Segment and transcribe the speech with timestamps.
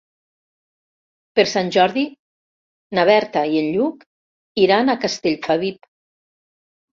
[1.39, 2.05] Per Sant Jordi
[2.99, 4.01] na Berta i en Lluc
[4.65, 5.87] iran a Castellfabib.